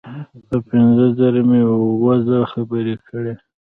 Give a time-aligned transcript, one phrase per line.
[0.47, 1.61] په پنځه زره مې
[2.05, 3.33] وزه خبرې کړې.